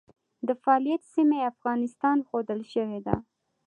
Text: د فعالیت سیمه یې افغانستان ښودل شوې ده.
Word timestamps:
د 0.47 0.49
فعالیت 0.61 1.01
سیمه 1.13 1.35
یې 1.41 1.49
افغانستان 1.53 2.17
ښودل 2.27 2.61
شوې 2.73 2.99
ده. 3.05 3.15